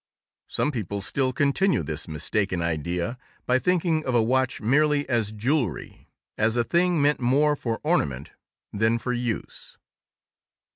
[0.47, 6.07] Some people still continue this mistaken idea by thinking of a watch merely as jewelry,
[6.39, 8.31] as a thing meant more for ornament
[8.73, 9.77] than for use.